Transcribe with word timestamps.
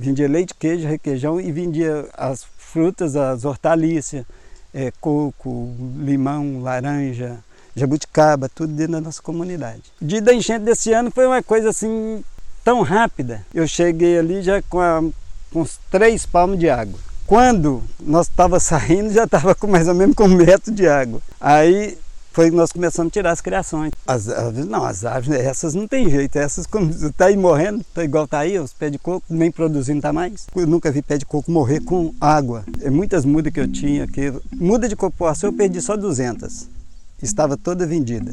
Vendia 0.00 0.28
leite, 0.28 0.54
queijo, 0.54 0.86
requeijão 0.86 1.40
e 1.40 1.50
vendia 1.50 2.08
as 2.16 2.46
frutas, 2.56 3.16
as 3.16 3.44
hortaliças, 3.44 4.24
é, 4.72 4.92
coco, 5.00 5.74
limão, 5.98 6.62
laranja, 6.62 7.38
jabuticaba, 7.74 8.48
tudo 8.48 8.72
dentro 8.72 8.92
da 8.92 9.00
nossa 9.00 9.20
comunidade. 9.20 9.82
O 10.00 10.04
dia 10.04 10.22
da 10.22 10.32
enchente 10.32 10.64
desse 10.64 10.92
ano 10.92 11.10
foi 11.10 11.26
uma 11.26 11.42
coisa 11.42 11.70
assim 11.70 12.22
tão 12.62 12.82
rápida. 12.82 13.44
Eu 13.52 13.66
cheguei 13.66 14.16
ali 14.18 14.40
já 14.40 14.62
com, 14.62 14.80
a, 14.80 15.02
com 15.52 15.62
uns 15.62 15.80
três 15.90 16.24
palmos 16.24 16.60
de 16.60 16.70
água. 16.70 17.00
Quando 17.26 17.82
nós 18.00 18.28
estava 18.28 18.58
saindo, 18.60 19.12
já 19.12 19.24
estava 19.24 19.52
com 19.52 19.66
mais 19.66 19.88
ou 19.88 19.94
menos 19.94 20.14
com 20.14 20.24
um 20.24 20.28
metro 20.28 20.72
de 20.72 20.86
água. 20.86 21.20
Aí 21.40 21.98
foi 22.38 22.50
que 22.50 22.56
nós 22.56 22.70
começamos 22.70 23.10
a 23.10 23.12
tirar 23.12 23.32
as 23.32 23.40
criações. 23.40 23.90
As 24.06 24.28
aves, 24.28 24.64
não, 24.64 24.84
as 24.84 25.04
aves, 25.04 25.28
essas 25.28 25.74
não 25.74 25.88
tem 25.88 26.08
jeito. 26.08 26.38
Essas, 26.38 26.68
como 26.68 26.88
está 26.88 27.26
aí 27.26 27.36
morrendo, 27.36 27.84
tá 27.92 28.04
igual 28.04 28.26
está 28.26 28.38
aí, 28.38 28.56
os 28.60 28.72
pés 28.72 28.92
de 28.92 28.98
coco, 28.98 29.26
nem 29.28 29.50
produzindo 29.50 30.00
tá 30.00 30.12
mais. 30.12 30.46
Eu 30.54 30.64
nunca 30.64 30.88
vi 30.92 31.02
pé 31.02 31.18
de 31.18 31.26
coco 31.26 31.50
morrer 31.50 31.80
com 31.80 32.14
água. 32.20 32.64
É 32.80 32.90
muitas 32.90 33.24
mudas 33.24 33.52
que 33.52 33.58
eu 33.58 33.66
tinha 33.66 34.04
aqui. 34.04 34.32
Muda 34.54 34.88
de 34.88 34.94
copoaçu 34.94 35.46
eu 35.46 35.52
perdi 35.52 35.80
só 35.80 35.96
200. 35.96 36.68
Estava 37.20 37.56
toda 37.56 37.84
vendida. 37.84 38.32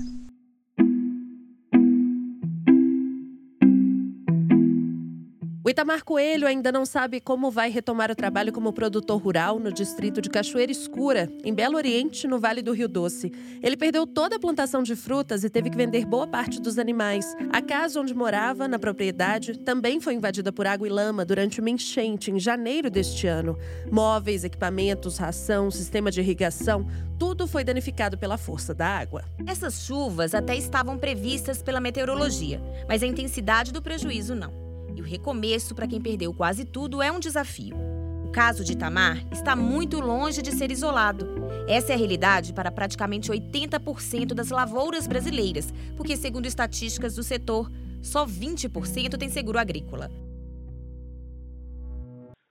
Itamar 5.76 6.06
Coelho 6.06 6.48
ainda 6.48 6.72
não 6.72 6.86
sabe 6.86 7.20
como 7.20 7.52
vai 7.52 7.70
retomar 7.70 8.10
o 8.10 8.16
trabalho 8.16 8.54
como 8.54 8.72
produtor 8.72 9.22
rural 9.22 9.60
no 9.60 9.74
distrito 9.74 10.22
de 10.22 10.30
Cachoeira 10.30 10.72
Escura, 10.72 11.30
em 11.44 11.54
Belo 11.54 11.76
Oriente, 11.76 12.30
no 12.30 12.40
Vale 12.40 12.62
do 12.62 12.72
Rio 12.72 12.88
Doce. 12.88 13.30
Ele 13.62 13.76
perdeu 13.76 14.08
toda 14.08 14.38
a 14.38 14.40
plantação 14.40 14.82
de 14.84 14.96
frutas 14.96 15.44
e 15.44 15.50
teve 15.50 15.70
que 15.70 15.76
vender 15.76 16.06
boa 16.06 16.26
parte 16.26 16.62
dos 16.62 16.80
animais. 16.80 17.36
A 17.52 17.62
casa 17.62 18.00
onde 18.00 18.16
morava, 18.16 18.70
na 18.70 18.80
propriedade, 18.80 19.60
também 19.60 20.00
foi 20.00 20.14
invadida 20.14 20.50
por 20.50 20.66
água 20.66 20.88
e 20.88 20.90
lama 20.90 21.26
durante 21.26 21.60
uma 21.60 21.70
enchente 21.70 22.32
em 22.32 22.40
janeiro 22.40 22.90
deste 22.90 23.28
ano. 23.28 23.58
Móveis, 23.92 24.46
equipamentos, 24.46 25.18
ração, 25.18 25.70
sistema 25.70 26.10
de 26.10 26.22
irrigação, 26.22 26.88
tudo 27.20 27.46
foi 27.48 27.66
danificado 27.66 28.18
pela 28.18 28.38
força 28.38 28.74
da 28.74 28.88
água. 28.88 29.26
Essas 29.46 29.86
chuvas 29.86 30.34
até 30.34 30.56
estavam 30.56 30.98
previstas 30.98 31.62
pela 31.62 31.82
meteorologia, 31.82 32.62
mas 32.88 33.04
a 33.04 33.08
intensidade 33.08 33.74
do 33.74 33.82
prejuízo 33.82 34.34
não 34.34 34.65
e 34.96 35.02
o 35.02 35.06
recomeço 35.06 35.76
para 35.76 35.88
quem 35.88 36.02
perdeu 36.02 36.34
quase 36.34 36.66
tudo 36.66 37.02
é 37.02 37.12
um 37.12 37.20
desafio. 37.20 37.76
O 38.24 38.32
caso 38.32 38.64
de 38.64 38.74
Itamar 38.74 39.26
está 39.32 39.56
muito 39.56 40.00
longe 40.00 40.42
de 40.42 40.52
ser 40.52 40.72
isolado. 40.72 41.26
Essa 41.68 41.92
é 41.94 41.96
a 41.96 41.98
realidade 41.98 42.54
para 42.54 42.72
praticamente 42.72 43.32
80% 43.32 44.34
das 44.34 44.50
lavouras 44.50 45.08
brasileiras, 45.08 45.74
porque, 45.96 46.16
segundo 46.16 46.46
estatísticas 46.46 47.16
do 47.16 47.24
setor, 47.24 47.72
só 48.02 48.26
20% 48.26 49.18
tem 49.18 49.30
seguro 49.30 49.60
agrícola. 49.60 50.12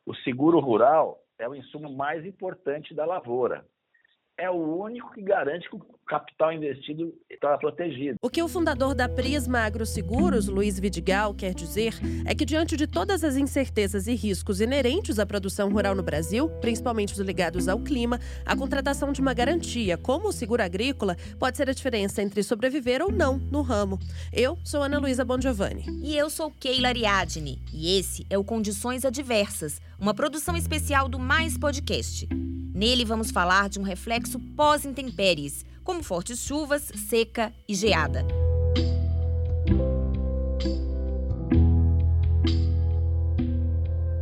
O 0.07 0.15
seguro 0.25 0.61
rural 0.61 1.21
é 1.39 1.49
o 1.49 1.55
insumo 1.55 1.95
mais 1.95 2.25
importante 2.25 2.95
da 2.95 3.05
lavoura 3.05 3.65
é 4.37 4.51
o 4.51 4.83
único 4.83 5.13
que 5.13 5.23
garante 5.23 5.69
que 5.69 5.77
o 5.77 5.81
capital 6.07 6.53
investido 6.53 7.15
está 7.31 7.57
protegido. 7.57 8.17
O 8.21 8.29
que 8.29 8.43
o 8.43 8.49
fundador 8.49 8.95
da 8.95 9.09
Prisma 9.09 9.61
Agroseguros, 9.61 10.49
Luiz 10.49 10.79
Vidigal, 10.79 11.35
quer 11.35 11.55
dizer 11.55 11.95
é 12.27 12.35
que, 12.35 12.45
diante 12.45 12.77
de 12.77 12.87
todas 12.87 13.23
as 13.23 13.37
incertezas 13.37 14.07
e 14.07 14.15
riscos 14.15 14.61
inerentes 14.61 15.19
à 15.19 15.27
produção 15.27 15.71
rural 15.71 15.95
no 15.95 16.03
Brasil, 16.03 16.49
principalmente 16.61 17.13
os 17.13 17.19
ligados 17.21 17.69
ao 17.69 17.81
clima, 17.81 18.19
a 18.45 18.57
contratação 18.57 19.13
de 19.13 19.21
uma 19.21 19.33
garantia, 19.33 19.97
como 19.97 20.29
o 20.29 20.33
seguro 20.33 20.63
agrícola, 20.63 21.17
pode 21.39 21.57
ser 21.57 21.71
a 21.71 21.75
diferença 21.75 22.23
entre 22.23 22.43
sobreviver 22.43 23.03
ou 23.03 23.11
não 23.11 23.39
no 23.39 23.63
ramo. 23.63 23.99
Eu 24.33 24.59
sou 24.65 24.83
Ana 24.83 24.99
Luísa 24.99 25.25
Bongiovanni. 25.25 25.85
E 26.03 26.17
eu 26.17 26.29
sou 26.29 26.51
Keila 26.51 26.89
Ariadne. 26.89 27.63
E 27.73 27.99
esse 27.99 28.27
é 28.29 28.37
o 28.37 28.45
Condições 28.45 29.05
Adversas, 29.05 29.81
uma 29.99 30.13
produção 30.13 30.57
especial 30.57 31.09
do 31.09 31.19
Mais 31.19 31.57
Podcast. 31.57 32.29
Nele 32.75 33.05
vamos 33.05 33.31
falar 33.31 33.69
de 33.69 33.79
um 33.79 33.85
reflexo 33.85 34.41
pós-intempéries, 34.57 35.65
como 35.85 36.03
fortes 36.03 36.41
chuvas, 36.41 36.91
seca 37.09 37.55
e 37.69 37.75
geada. 37.75 38.27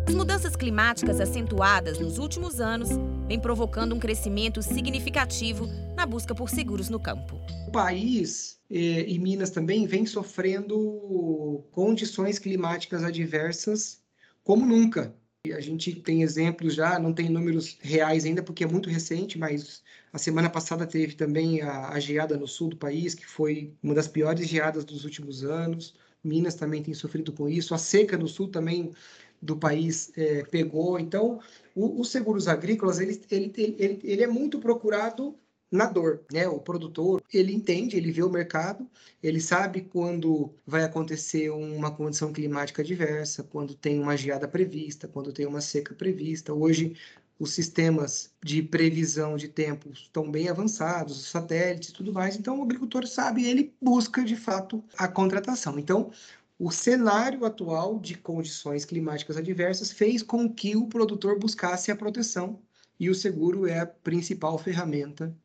As 0.06 0.14
mudanças 0.14 0.54
climáticas 0.54 1.18
acentuadas 1.18 1.98
nos 1.98 2.18
últimos 2.18 2.60
anos 2.60 2.90
vêm 3.26 3.40
provocando 3.40 3.94
um 3.94 3.98
crescimento 3.98 4.60
significativo 4.60 5.66
na 5.96 6.04
busca 6.04 6.34
por 6.34 6.50
seguros 6.50 6.90
no 6.90 7.00
campo. 7.00 7.40
O 7.66 7.72
país 7.72 8.60
eh, 8.70 9.06
e 9.08 9.18
Minas 9.18 9.48
também 9.48 9.86
vem 9.86 10.04
sofrendo 10.04 11.64
condições 11.70 12.38
climáticas 12.38 13.02
adversas 13.02 14.02
como 14.44 14.66
nunca. 14.66 15.14
A 15.50 15.60
gente 15.60 15.92
tem 15.96 16.22
exemplos 16.22 16.72
já, 16.72 17.00
não 17.00 17.12
tem 17.12 17.28
números 17.28 17.76
reais 17.80 18.24
ainda, 18.24 18.44
porque 18.44 18.62
é 18.62 18.66
muito 18.66 18.88
recente, 18.88 19.36
mas 19.36 19.82
a 20.12 20.18
semana 20.18 20.48
passada 20.48 20.86
teve 20.86 21.16
também 21.16 21.60
a, 21.62 21.88
a 21.88 21.98
geada 21.98 22.36
no 22.36 22.46
sul 22.46 22.68
do 22.68 22.76
país, 22.76 23.12
que 23.12 23.26
foi 23.26 23.74
uma 23.82 23.92
das 23.92 24.06
piores 24.06 24.46
geadas 24.46 24.84
dos 24.84 25.04
últimos 25.04 25.42
anos. 25.42 25.96
Minas 26.22 26.54
também 26.54 26.80
tem 26.80 26.94
sofrido 26.94 27.32
com 27.32 27.48
isso. 27.48 27.74
A 27.74 27.78
seca 27.78 28.16
no 28.16 28.28
sul 28.28 28.46
também 28.52 28.92
do 29.40 29.56
país 29.56 30.12
é, 30.16 30.44
pegou. 30.44 30.96
Então, 30.96 31.40
os 31.74 32.08
seguros 32.08 32.46
agrícolas, 32.46 33.00
ele, 33.00 33.20
ele, 33.28 33.52
ele, 33.56 34.00
ele 34.04 34.22
é 34.22 34.28
muito 34.28 34.60
procurado 34.60 35.36
na 35.72 35.86
dor, 35.86 36.22
né? 36.30 36.46
O 36.46 36.60
produtor, 36.60 37.22
ele 37.32 37.54
entende, 37.54 37.96
ele 37.96 38.12
vê 38.12 38.22
o 38.22 38.30
mercado, 38.30 38.86
ele 39.22 39.40
sabe 39.40 39.80
quando 39.80 40.52
vai 40.66 40.84
acontecer 40.84 41.50
uma 41.50 41.90
condição 41.90 42.30
climática 42.30 42.82
adversa, 42.82 43.42
quando 43.42 43.74
tem 43.74 43.98
uma 43.98 44.14
geada 44.14 44.46
prevista, 44.46 45.08
quando 45.08 45.32
tem 45.32 45.46
uma 45.46 45.62
seca 45.62 45.94
prevista. 45.94 46.52
Hoje 46.52 46.94
os 47.38 47.52
sistemas 47.52 48.30
de 48.44 48.62
previsão 48.62 49.36
de 49.36 49.48
tempo 49.48 49.90
estão 49.90 50.30
bem 50.30 50.48
avançados, 50.48 51.18
os 51.18 51.28
satélites 51.28 51.88
e 51.88 51.92
tudo 51.92 52.12
mais, 52.12 52.36
então 52.36 52.60
o 52.60 52.62
agricultor 52.62 53.06
sabe, 53.06 53.44
ele 53.44 53.74
busca 53.80 54.22
de 54.22 54.36
fato 54.36 54.84
a 54.96 55.08
contratação. 55.08 55.78
Então, 55.78 56.12
o 56.58 56.70
cenário 56.70 57.44
atual 57.44 57.98
de 57.98 58.14
condições 58.14 58.84
climáticas 58.84 59.36
adversas 59.36 59.90
fez 59.90 60.22
com 60.22 60.48
que 60.52 60.76
o 60.76 60.86
produtor 60.86 61.38
buscasse 61.38 61.90
a 61.90 61.96
proteção 61.96 62.60
e 63.00 63.10
o 63.10 63.14
seguro 63.14 63.66
é 63.66 63.80
a 63.80 63.86
principal 63.86 64.56
ferramenta 64.58 65.36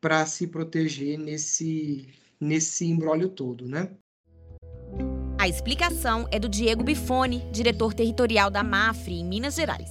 para 0.00 0.24
se 0.26 0.46
proteger 0.46 1.18
nesse, 1.18 2.08
nesse 2.40 2.86
embrólio 2.86 3.28
todo, 3.28 3.68
né? 3.68 3.90
A 5.38 5.48
explicação 5.48 6.26
é 6.32 6.38
do 6.38 6.48
Diego 6.48 6.82
Bifone, 6.82 7.48
diretor 7.52 7.94
territorial 7.94 8.50
da 8.50 8.64
Mafre, 8.64 9.14
em 9.14 9.24
Minas 9.24 9.54
Gerais. 9.54 9.90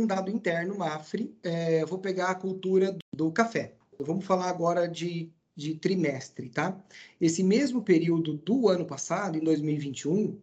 Um 0.00 0.06
dado 0.06 0.30
interno, 0.30 0.78
Mafre, 0.78 1.36
é, 1.42 1.84
vou 1.84 1.98
pegar 1.98 2.30
a 2.30 2.34
cultura 2.34 2.96
do 3.14 3.30
café. 3.30 3.74
Vamos 3.98 4.24
falar 4.24 4.48
agora 4.48 4.88
de, 4.88 5.30
de 5.54 5.74
trimestre, 5.74 6.48
tá? 6.48 6.82
Esse 7.20 7.42
mesmo 7.42 7.82
período 7.82 8.34
do 8.34 8.68
ano 8.68 8.84
passado, 8.84 9.36
em 9.36 9.44
2021, 9.44 10.40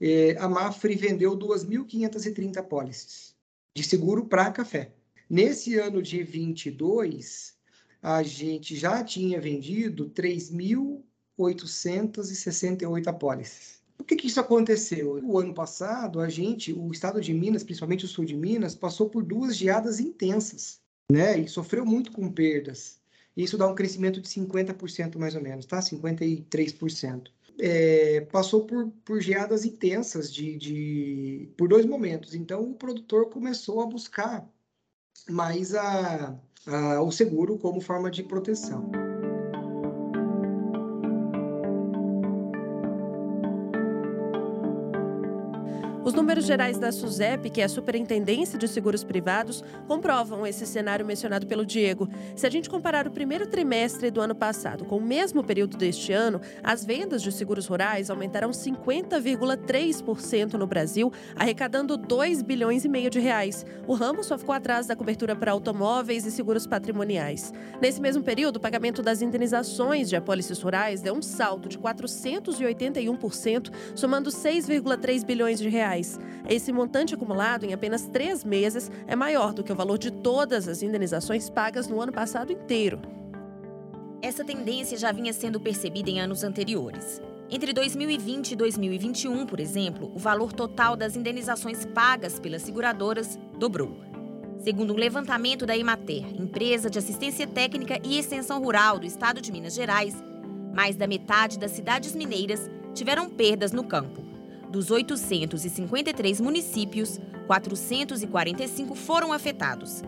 é, 0.00 0.36
a 0.38 0.48
Mafre 0.48 0.94
vendeu 0.94 1.36
2.530 1.36 2.62
pólices 2.64 3.34
de 3.74 3.82
seguro 3.82 4.26
para 4.26 4.50
café. 4.50 4.92
Nesse 5.28 5.78
ano 5.78 6.02
de 6.02 6.22
22, 6.22 7.55
a 8.02 8.22
gente 8.22 8.76
já 8.76 9.02
tinha 9.02 9.40
vendido 9.40 10.10
3.868 10.10 13.06
apólices. 13.06 13.76
Por 13.96 14.06
que, 14.06 14.16
que 14.16 14.26
isso 14.26 14.40
aconteceu? 14.40 15.20
O 15.24 15.38
ano 15.38 15.54
passado, 15.54 16.20
a 16.20 16.28
gente, 16.28 16.72
o 16.72 16.92
estado 16.92 17.20
de 17.20 17.32
Minas, 17.32 17.64
principalmente 17.64 18.04
o 18.04 18.08
sul 18.08 18.24
de 18.24 18.36
Minas, 18.36 18.74
passou 18.74 19.08
por 19.08 19.24
duas 19.24 19.56
geadas 19.56 20.00
intensas, 20.00 20.80
né? 21.10 21.38
E 21.38 21.48
sofreu 21.48 21.84
muito 21.84 22.12
com 22.12 22.30
perdas. 22.30 23.00
Isso 23.36 23.58
dá 23.58 23.66
um 23.66 23.74
crescimento 23.74 24.20
de 24.20 24.28
50% 24.28 25.18
mais 25.18 25.34
ou 25.34 25.42
menos, 25.42 25.66
tá? 25.66 25.80
53%. 25.80 27.28
É, 27.58 28.20
passou 28.32 28.66
por, 28.66 28.90
por 29.04 29.20
geadas 29.20 29.64
intensas 29.64 30.32
de, 30.32 30.56
de, 30.56 31.48
por 31.56 31.68
dois 31.68 31.86
momentos. 31.86 32.34
Então, 32.34 32.70
o 32.70 32.74
produtor 32.74 33.30
começou 33.30 33.80
a 33.80 33.86
buscar 33.86 34.46
mais 35.28 35.74
a, 35.74 36.38
uh, 36.66 37.00
o 37.00 37.10
seguro 37.10 37.58
como 37.58 37.80
forma 37.80 38.10
de 38.10 38.22
proteção. 38.22 39.05
Os 46.06 46.14
números 46.14 46.46
gerais 46.46 46.78
da 46.78 46.90
SUSEP, 46.92 47.50
que 47.50 47.60
é 47.60 47.64
a 47.64 47.68
Superintendência 47.68 48.56
de 48.56 48.68
Seguros 48.68 49.02
Privados, 49.02 49.64
comprovam 49.88 50.46
esse 50.46 50.64
cenário 50.64 51.04
mencionado 51.04 51.48
pelo 51.48 51.66
Diego. 51.66 52.08
Se 52.36 52.46
a 52.46 52.50
gente 52.50 52.70
comparar 52.70 53.08
o 53.08 53.10
primeiro 53.10 53.48
trimestre 53.48 54.08
do 54.08 54.20
ano 54.20 54.32
passado 54.32 54.84
com 54.84 54.98
o 54.98 55.02
mesmo 55.02 55.42
período 55.42 55.76
deste 55.76 56.12
ano, 56.12 56.40
as 56.62 56.84
vendas 56.84 57.22
de 57.22 57.32
seguros 57.32 57.66
rurais 57.66 58.08
aumentaram 58.08 58.50
50,3% 58.50 60.52
no 60.52 60.64
Brasil, 60.64 61.12
arrecadando 61.34 61.96
2 61.96 62.40
bilhões 62.40 62.84
e 62.84 62.88
meio 62.88 63.10
de 63.10 63.18
reais. 63.18 63.66
O 63.84 63.94
ramo 63.94 64.22
só 64.22 64.38
ficou 64.38 64.54
atrás 64.54 64.86
da 64.86 64.94
cobertura 64.94 65.34
para 65.34 65.50
automóveis 65.50 66.24
e 66.24 66.30
seguros 66.30 66.68
patrimoniais. 66.68 67.52
Nesse 67.82 68.00
mesmo 68.00 68.22
período, 68.22 68.58
o 68.58 68.60
pagamento 68.60 69.02
das 69.02 69.22
indenizações 69.22 70.08
de 70.08 70.14
apólices 70.14 70.62
rurais 70.62 71.00
deu 71.00 71.16
um 71.16 71.22
salto 71.22 71.68
de 71.68 71.76
481%, 71.76 73.72
somando 73.96 74.30
6,3 74.30 75.24
bilhões 75.24 75.58
de 75.58 75.68
reais 75.68 75.95
reais. 75.96 76.18
Esse 76.48 76.72
montante 76.72 77.14
acumulado 77.14 77.64
em 77.64 77.72
apenas 77.72 78.06
três 78.06 78.44
meses 78.44 78.90
é 79.06 79.16
maior 79.16 79.52
do 79.52 79.64
que 79.64 79.72
o 79.72 79.76
valor 79.76 79.98
de 79.98 80.10
todas 80.10 80.68
as 80.68 80.82
indenizações 80.82 81.50
pagas 81.50 81.88
no 81.88 82.00
ano 82.00 82.12
passado 82.12 82.52
inteiro. 82.52 83.00
Essa 84.22 84.44
tendência 84.44 84.96
já 84.96 85.12
vinha 85.12 85.32
sendo 85.32 85.60
percebida 85.60 86.10
em 86.10 86.20
anos 86.20 86.42
anteriores. 86.44 87.20
Entre 87.48 87.72
2020 87.72 88.52
e 88.52 88.56
2021, 88.56 89.46
por 89.46 89.60
exemplo, 89.60 90.10
o 90.14 90.18
valor 90.18 90.52
total 90.52 90.96
das 90.96 91.14
indenizações 91.14 91.84
pagas 91.84 92.40
pelas 92.40 92.62
seguradoras 92.62 93.38
dobrou. 93.56 94.00
Segundo 94.58 94.94
um 94.94 94.96
levantamento 94.96 95.64
da 95.64 95.76
Emater, 95.76 96.24
empresa 96.40 96.90
de 96.90 96.98
assistência 96.98 97.46
técnica 97.46 98.00
e 98.02 98.18
extensão 98.18 98.60
rural 98.60 98.98
do 98.98 99.06
estado 99.06 99.40
de 99.40 99.52
Minas 99.52 99.74
Gerais, 99.74 100.14
mais 100.74 100.96
da 100.96 101.06
metade 101.06 101.58
das 101.58 101.70
cidades 101.70 102.16
mineiras 102.16 102.68
tiveram 102.94 103.30
perdas 103.30 103.70
no 103.70 103.84
campo. 103.84 104.25
Dos 104.76 104.90
853 104.90 106.38
municípios, 106.38 107.18
445 107.46 108.94
foram 108.94 109.32
afetados. 109.32 110.02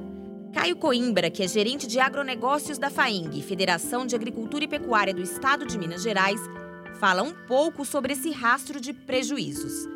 Caio 0.53 0.76
Coimbra, 0.76 1.31
que 1.31 1.43
é 1.43 1.49
gerente 1.49 1.87
de 1.87 1.99
agronegócios 1.99 2.76
da 2.76 2.91
FAING, 2.91 3.41
Federação 3.41 4.05
de 4.05 4.15
Agricultura 4.15 4.65
e 4.65 4.69
Pecuária 4.69 5.15
do 5.15 5.23
Estado 5.23 5.65
de 5.65 5.79
Minas 5.79 6.03
Gerais, 6.03 6.38
fala 7.00 7.23
um 7.23 7.32
pouco 7.32 7.82
sobre 7.82 8.12
esse 8.12 8.31
rastro 8.31 8.79
de 8.79 8.93
prejuízos. 8.93 9.88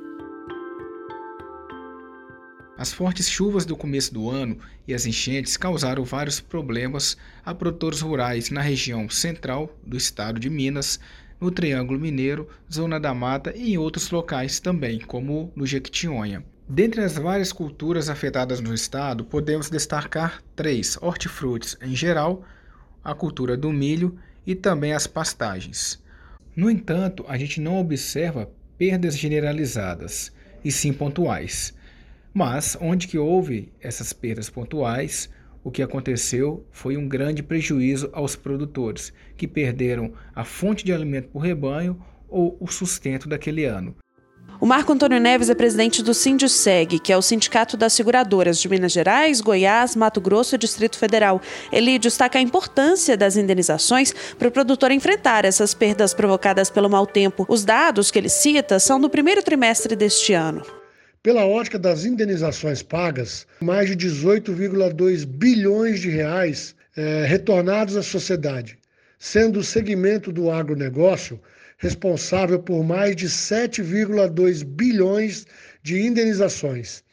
As 2.78 2.90
fortes 2.90 3.28
chuvas 3.28 3.66
do 3.66 3.76
começo 3.76 4.14
do 4.14 4.30
ano 4.30 4.58
e 4.88 4.94
as 4.94 5.04
enchentes 5.04 5.58
causaram 5.58 6.02
vários 6.02 6.40
problemas 6.40 7.16
a 7.44 7.54
produtores 7.54 8.00
rurais 8.00 8.48
na 8.48 8.62
região 8.62 9.08
central 9.10 9.76
do 9.86 9.98
estado 9.98 10.40
de 10.40 10.48
Minas, 10.48 10.98
no 11.42 11.50
Triângulo 11.50 11.98
Mineiro, 11.98 12.48
Zona 12.72 13.00
da 13.00 13.12
Mata 13.12 13.52
e 13.56 13.72
em 13.72 13.76
outros 13.76 14.08
locais 14.12 14.60
também, 14.60 15.00
como 15.00 15.52
no 15.56 15.66
Jequitinhonha. 15.66 16.44
Dentre 16.68 17.02
as 17.02 17.16
várias 17.16 17.52
culturas 17.52 18.08
afetadas 18.08 18.60
no 18.60 18.72
estado, 18.72 19.24
podemos 19.24 19.68
destacar 19.68 20.40
três: 20.54 20.96
hortifrutis 21.02 21.76
em 21.82 21.96
geral, 21.96 22.44
a 23.02 23.12
cultura 23.12 23.56
do 23.56 23.72
milho 23.72 24.16
e 24.46 24.54
também 24.54 24.92
as 24.92 25.08
pastagens. 25.08 26.00
No 26.54 26.70
entanto, 26.70 27.24
a 27.26 27.36
gente 27.36 27.60
não 27.60 27.80
observa 27.80 28.48
perdas 28.78 29.18
generalizadas, 29.18 30.30
e 30.64 30.70
sim 30.70 30.92
pontuais. 30.92 31.74
Mas 32.32 32.78
onde 32.80 33.08
que 33.08 33.18
houve 33.18 33.72
essas 33.80 34.12
perdas 34.12 34.48
pontuais, 34.48 35.28
o 35.64 35.70
que 35.70 35.82
aconteceu 35.82 36.66
foi 36.70 36.96
um 36.96 37.08
grande 37.08 37.42
prejuízo 37.42 38.08
aos 38.12 38.34
produtores, 38.34 39.12
que 39.36 39.46
perderam 39.46 40.12
a 40.34 40.44
fonte 40.44 40.84
de 40.84 40.92
alimento 40.92 41.28
para 41.28 41.38
o 41.38 41.42
rebanho 41.42 42.00
ou 42.28 42.56
o 42.60 42.66
sustento 42.66 43.28
daquele 43.28 43.64
ano. 43.64 43.94
O 44.60 44.66
Marco 44.66 44.92
Antônio 44.92 45.18
Neves 45.18 45.50
é 45.50 45.56
presidente 45.56 46.04
do 46.04 46.14
Sinduseg, 46.14 47.00
que 47.00 47.12
é 47.12 47.16
o 47.16 47.22
Sindicato 47.22 47.76
das 47.76 47.94
Seguradoras 47.94 48.60
de 48.60 48.68
Minas 48.68 48.92
Gerais, 48.92 49.40
Goiás, 49.40 49.96
Mato 49.96 50.20
Grosso 50.20 50.54
e 50.54 50.58
Distrito 50.58 50.96
Federal. 50.96 51.40
Ele 51.72 51.98
destaca 51.98 52.38
a 52.38 52.42
importância 52.42 53.16
das 53.16 53.36
indenizações 53.36 54.14
para 54.38 54.46
o 54.46 54.52
produtor 54.52 54.92
enfrentar 54.92 55.44
essas 55.44 55.74
perdas 55.74 56.14
provocadas 56.14 56.70
pelo 56.70 56.88
mau 56.88 57.08
tempo. 57.08 57.44
Os 57.48 57.64
dados 57.64 58.12
que 58.12 58.18
ele 58.20 58.28
cita 58.28 58.78
são 58.78 59.00
do 59.00 59.10
primeiro 59.10 59.42
trimestre 59.42 59.96
deste 59.96 60.32
ano. 60.32 60.81
Pela 61.22 61.46
ótica 61.46 61.78
das 61.78 62.04
indenizações 62.04 62.82
pagas, 62.82 63.46
mais 63.60 63.88
de 63.88 64.08
18,2 64.08 65.24
bilhões 65.24 66.00
de 66.00 66.10
reais 66.10 66.74
é, 66.96 67.24
retornados 67.24 67.96
à 67.96 68.02
sociedade, 68.02 68.76
sendo 69.20 69.60
o 69.60 69.64
segmento 69.64 70.32
do 70.32 70.50
agronegócio 70.50 71.40
responsável 71.78 72.58
por 72.58 72.82
mais 72.82 73.14
de 73.14 73.28
7,2 73.28 74.64
bilhões 74.64 75.46
de 75.80 76.00
indenizações. 76.00 77.04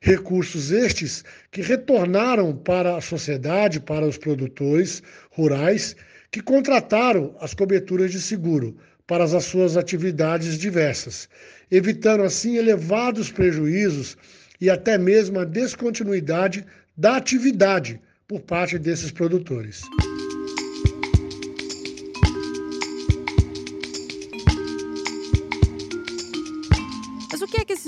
Recursos 0.00 0.70
estes 0.70 1.24
que 1.50 1.60
retornaram 1.60 2.56
para 2.56 2.96
a 2.96 3.00
sociedade, 3.00 3.80
para 3.80 4.06
os 4.06 4.16
produtores 4.16 5.02
rurais 5.28 5.96
que 6.30 6.40
contrataram 6.40 7.36
as 7.40 7.52
coberturas 7.52 8.12
de 8.12 8.20
seguro 8.20 8.76
para 9.10 9.24
as 9.24 9.44
suas 9.44 9.76
atividades 9.76 10.56
diversas 10.56 11.28
evitando 11.70 12.22
assim 12.22 12.56
elevados 12.56 13.30
prejuízos 13.30 14.16
e 14.60 14.68
até 14.68 14.98
mesmo 14.98 15.38
a 15.38 15.44
descontinuidade 15.44 16.64
da 16.96 17.16
atividade 17.16 18.00
por 18.26 18.40
parte 18.40 18.78
desses 18.78 19.10
produtores. 19.10 19.82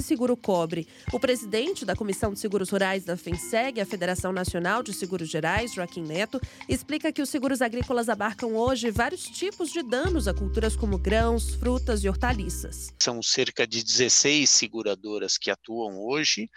Seguro 0.02 0.37
cobre. 0.37 0.87
O 1.12 1.19
presidente 1.19 1.84
da 1.84 1.96
Comissão 1.96 2.32
de 2.32 2.38
Seguros 2.38 2.70
Rurais 2.70 3.04
da 3.04 3.16
FENSEG, 3.16 3.81
a 3.81 3.87
Federação 3.87 4.32
Nacional 4.32 4.82
de 4.82 4.93
Seguros 4.93 5.28
Gerais, 5.28 5.72
Joaquim 5.72 6.02
Neto, 6.02 6.40
explica 6.69 7.12
que 7.12 7.22
os 7.22 7.28
seguros 7.28 7.62
agrícolas 7.62 8.08
abarcam 8.08 8.54
hoje 8.54 8.90
vários 8.90 9.25
tipos 9.25 9.72
de 9.72 9.82
danos 9.82 10.28
a 10.28 10.34
culturas 10.34 10.76
como 10.76 10.99
grãos, 10.99 11.54
frutas 11.54 12.04
e 12.04 12.08
hortaliças. 12.08 12.93
São 13.00 13.22
cerca 13.22 13.66
de 13.66 13.82
16 13.82 14.49
seguradoras 14.49 15.38
que 15.38 15.50
atuam 15.50 15.99
hoje 15.99 16.49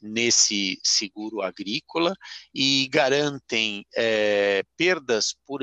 nesse 0.00 0.78
seguro 0.82 1.42
agrícola 1.42 2.14
e 2.54 2.88
garantem 2.88 3.84
é, 3.96 4.62
perdas 4.76 5.34
por 5.46 5.62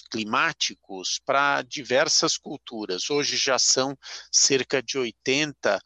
climáticos 0.00 1.20
para 1.24 1.62
diversas 1.62 2.36
culturas. 2.36 3.10
Hoje 3.10 3.36
já 3.36 3.58
são 3.58 3.96
cerca 4.30 4.82
de 4.82 4.98
80 4.98 5.80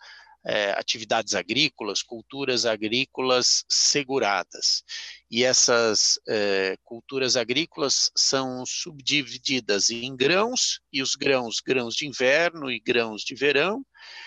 é, 0.44 0.70
atividades 0.72 1.34
agrícolas, 1.34 2.02
culturas 2.02 2.64
agrícolas 2.64 3.64
seguradas. 3.68 4.82
E 5.30 5.44
essas 5.44 6.18
é, 6.28 6.76
culturas 6.84 7.36
agrícolas 7.36 8.10
são 8.16 8.64
subdivididas 8.64 9.90
em 9.90 10.16
grãos, 10.16 10.80
e 10.92 11.02
os 11.02 11.14
grãos, 11.14 11.60
grãos 11.60 11.94
de 11.94 12.06
inverno 12.06 12.70
e 12.70 12.80
grãos 12.80 13.22
de 13.22 13.34
verão, 13.34 13.84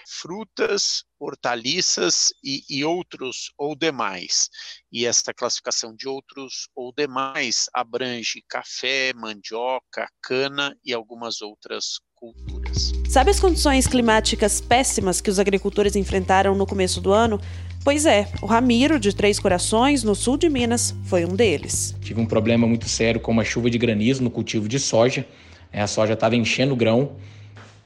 frutas, 0.08 1.04
hortaliças 1.20 2.34
e, 2.44 2.64
e 2.70 2.84
outros 2.84 3.52
ou 3.58 3.76
demais. 3.76 4.50
E 4.92 5.06
esta 5.06 5.34
classificação 5.34 5.96
de 5.96 6.08
outros 6.08 6.68
ou 6.76 6.94
demais 6.94 7.66
abrange 7.74 8.44
café, 8.50 9.14
mandioca, 9.14 10.08
cana 10.22 10.76
e 10.84 10.94
algumas 10.94 11.42
outras 11.42 12.00
culturas. 12.16 12.92
Sabe 13.10 13.32
as 13.32 13.40
condições 13.40 13.88
climáticas 13.88 14.62
péssimas 14.62 15.20
que 15.20 15.30
os 15.30 15.40
agricultores 15.40 15.96
enfrentaram 15.96 16.56
no 16.56 16.66
começo 16.66 17.02
do 17.02 17.12
ano? 17.12 17.40
Pois 17.84 18.06
é, 18.06 18.28
o 18.42 18.46
Ramiro, 18.46 19.00
de 19.00 19.14
Três 19.14 19.40
Corações, 19.40 20.04
no 20.04 20.14
sul 20.14 20.38
de 20.38 20.48
Minas, 20.48 20.96
foi 21.06 21.26
um 21.26 21.36
deles. 21.36 21.96
Tive 22.00 22.22
um 22.22 22.28
problema 22.28 22.68
muito 22.68 22.88
sério 22.88 23.20
com 23.20 23.32
uma 23.32 23.44
chuva 23.44 23.72
de 23.72 23.78
granizo 23.80 24.24
no 24.24 24.30
cultivo 24.30 24.68
de 24.68 24.80
soja. 24.80 25.28
A 25.74 25.88
soja 25.88 26.14
estava 26.14 26.36
enchendo 26.36 26.76
grão 26.76 27.16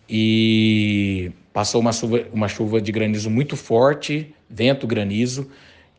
e 0.09 1.31
passou 1.53 1.81
uma 1.81 1.91
chuva, 1.91 2.25
uma 2.33 2.47
chuva 2.47 2.81
de 2.81 2.91
granizo 2.91 3.29
muito 3.29 3.55
forte, 3.55 4.33
vento 4.49 4.85
granizo, 4.85 5.49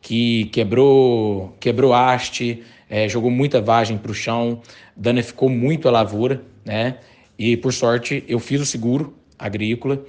que 0.01 0.45
quebrou, 0.45 1.55
quebrou 1.59 1.93
haste, 1.93 2.63
é, 2.89 3.09
jogou 3.09 3.29
muita 3.29 3.61
vagem 3.61 3.97
para 3.97 4.11
o 4.11 4.15
chão, 4.15 4.61
danificou 4.95 5.49
muito 5.49 5.87
a 5.87 5.91
lavoura, 5.91 6.41
né? 6.63 6.97
E 7.37 7.57
por 7.57 7.73
sorte 7.73 8.23
eu 8.27 8.39
fiz 8.39 8.61
o 8.61 8.65
seguro 8.65 9.13
agrícola 9.37 10.03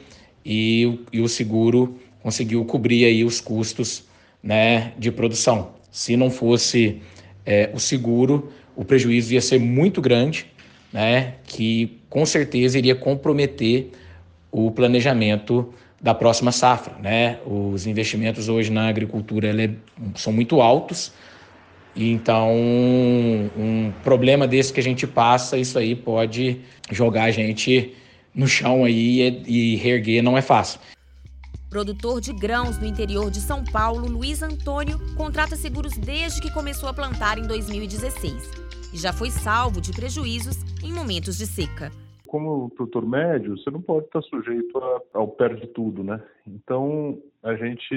e, 0.45 1.00
e 1.12 1.21
o 1.21 1.28
seguro 1.28 1.99
conseguiu 2.23 2.64
cobrir 2.64 3.05
aí 3.05 3.25
os 3.25 3.40
custos 3.40 4.05
né, 4.43 4.93
de 4.99 5.11
produção. 5.11 5.73
Se 5.90 6.17
não 6.17 6.31
fosse 6.31 7.00
é, 7.45 7.71
o 7.75 7.78
seguro, 7.78 8.52
o 8.76 8.85
prejuízo 8.85 9.35
ia 9.35 9.40
ser 9.40 9.59
muito 9.59 10.00
grande, 10.00 10.47
né, 10.93 11.35
que 11.45 11.98
com 12.09 12.25
certeza 12.27 12.79
iria 12.79 12.95
comprometer 12.95 13.91
o 14.50 14.71
planejamento 14.71 15.73
da 16.00 16.15
próxima 16.15 16.53
safra. 16.53 16.95
Né? 17.03 17.38
Os 17.45 17.87
investimentos 17.87 18.49
hoje 18.49 18.71
na 18.71 18.88
agricultura 18.88 19.49
é, 19.49 19.71
são 20.15 20.33
muito 20.33 20.61
altos, 20.61 21.12
então, 22.00 22.55
um 22.55 23.93
problema 24.05 24.47
desse 24.47 24.73
que 24.73 24.79
a 24.79 24.83
gente 24.83 25.05
passa, 25.05 25.59
isso 25.59 25.77
aí 25.77 25.97
pode 25.97 26.61
jogar 26.93 27.25
a 27.25 27.31
gente 27.33 27.93
no 28.33 28.47
chão 28.47 28.85
aí 28.85 29.43
e, 29.47 29.73
e 29.73 29.77
reerguer 29.77 30.23
não 30.23 30.38
é 30.38 30.43
fácil. 30.43 30.79
Produtor 31.69 32.21
de 32.21 32.33
grãos 32.33 32.79
no 32.79 32.87
interior 32.87 33.31
de 33.31 33.41
São 33.41 33.63
Paulo, 33.63 34.09
Luiz 34.09 34.43
Antônio 34.43 34.99
contrata 35.15 35.55
seguros 35.55 35.93
desde 35.99 36.41
que 36.41 36.51
começou 36.51 36.89
a 36.89 36.95
plantar 36.95 37.39
em 37.39 37.47
2016 37.47 38.51
e 38.93 38.97
já 38.97 39.13
foi 39.13 39.31
salvo 39.31 39.81
de 39.81 39.93
prejuízos 39.93 40.57
em 40.83 40.93
momentos 40.93 41.37
de 41.37 41.47
seca 41.47 41.93
como 42.28 42.70
produtor 42.70 43.06
médio, 43.06 43.58
você 43.58 43.70
não 43.70 43.82
pode 43.82 44.06
estar 44.06 44.23
sujeito 44.23 44.78
a, 44.78 45.00
ao 45.14 45.28
perde 45.28 45.66
tudo, 45.68 46.04
né? 46.04 46.23
Então, 46.47 47.18
a 47.42 47.54
gente 47.54 47.94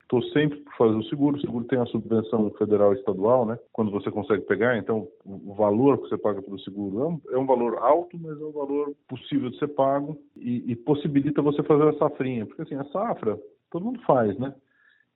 estou 0.00 0.22
sempre 0.24 0.58
por 0.60 0.74
fazer 0.76 0.96
o 0.96 1.04
seguro. 1.04 1.36
O 1.36 1.40
seguro 1.40 1.64
tem 1.64 1.78
a 1.78 1.86
subvenção 1.86 2.50
federal 2.52 2.92
e 2.92 2.98
estadual, 2.98 3.44
né? 3.46 3.58
Quando 3.72 3.90
você 3.90 4.10
consegue 4.10 4.42
pegar, 4.42 4.76
então 4.76 5.08
o 5.24 5.54
valor 5.54 5.98
que 5.98 6.08
você 6.08 6.18
paga 6.18 6.42
pelo 6.42 6.60
seguro 6.60 7.00
é 7.00 7.06
um, 7.06 7.20
é 7.32 7.38
um 7.38 7.46
valor 7.46 7.78
alto, 7.78 8.18
mas 8.18 8.40
é 8.40 8.44
um 8.44 8.52
valor 8.52 8.94
possível 9.08 9.50
de 9.50 9.58
ser 9.58 9.68
pago 9.68 10.16
e, 10.36 10.70
e 10.70 10.76
possibilita 10.76 11.42
você 11.42 11.62
fazer 11.62 11.88
a 11.88 11.98
safrinha. 11.98 12.46
Porque 12.46 12.62
assim, 12.62 12.74
a 12.74 12.84
safra, 12.84 13.38
todo 13.70 13.84
mundo 13.84 14.00
faz, 14.06 14.38
né? 14.38 14.54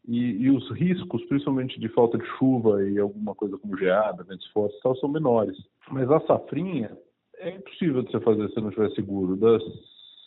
E, 0.08 0.44
e, 0.44 0.50
os 0.50 0.70
riscos, 0.70 1.24
principalmente 1.24 1.80
de 1.80 1.88
falta 1.88 2.16
de 2.16 2.24
chuva 2.38 2.80
e 2.84 2.96
alguma 2.96 3.34
coisa 3.34 3.58
como 3.58 3.76
geada, 3.76 4.22
ventos 4.22 4.46
fortes, 4.52 4.78
tal, 4.80 4.94
são 4.96 5.08
menores. 5.08 5.56
Mas 5.90 6.08
a 6.08 6.20
safrinha 6.20 6.96
é 7.40 7.50
impossível 7.50 8.02
de 8.02 8.10
você 8.10 8.20
fazer 8.20 8.48
se 8.50 8.60
não 8.60 8.70
tiver 8.70 8.90
seguro. 8.92 9.36
Das 9.36 9.62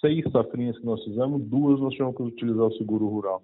seis 0.01 0.23
safrinhas 0.31 0.77
que 0.77 0.85
nós 0.85 1.03
fizemos, 1.03 1.43
duas 1.43 1.79
nós 1.79 1.93
tivemos 1.93 2.15
que 2.15 2.23
utilizar 2.23 2.65
o 2.65 2.77
seguro 2.77 3.07
rural. 3.07 3.43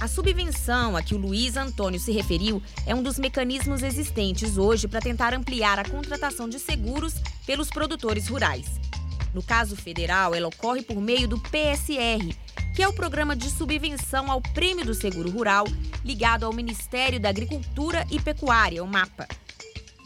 A 0.00 0.08
subvenção 0.08 0.96
a 0.96 1.02
que 1.02 1.14
o 1.14 1.18
Luiz 1.18 1.56
Antônio 1.56 1.98
se 1.98 2.12
referiu 2.12 2.62
é 2.86 2.94
um 2.94 3.02
dos 3.02 3.18
mecanismos 3.18 3.82
existentes 3.82 4.56
hoje 4.56 4.86
para 4.86 5.00
tentar 5.00 5.34
ampliar 5.34 5.78
a 5.78 5.88
contratação 5.88 6.48
de 6.48 6.58
seguros 6.58 7.14
pelos 7.46 7.70
produtores 7.70 8.28
rurais. 8.28 8.80
No 9.34 9.42
caso 9.42 9.74
federal, 9.76 10.34
ela 10.34 10.48
ocorre 10.48 10.82
por 10.82 10.96
meio 11.00 11.26
do 11.26 11.38
PSR, 11.38 12.34
que 12.76 12.82
é 12.82 12.88
o 12.88 12.94
programa 12.94 13.34
de 13.34 13.48
subvenção 13.48 14.30
ao 14.30 14.42
Prêmio 14.42 14.84
do 14.84 14.92
Seguro 14.92 15.30
Rural, 15.30 15.64
ligado 16.04 16.44
ao 16.44 16.52
Ministério 16.52 17.18
da 17.18 17.30
Agricultura 17.30 18.04
e 18.12 18.20
Pecuária, 18.20 18.84
o 18.84 18.86
MAPA. 18.86 19.26